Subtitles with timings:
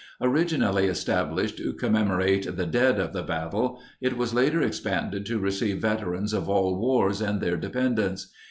[0.19, 5.37] Originally estab lished to commemorate the dead of the battle, it was later expanded to
[5.37, 8.31] receive veterans of all wars and their dependents.